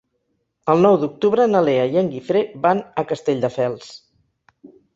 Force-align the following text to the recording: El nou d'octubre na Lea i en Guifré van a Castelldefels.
El 0.73 0.79
nou 0.85 0.97
d'octubre 1.03 1.45
na 1.51 1.61
Lea 1.67 1.85
i 1.93 2.01
en 2.03 2.09
Guifré 2.15 2.43
van 2.65 2.83
a 3.03 3.07
Castelldefels. 3.15 3.95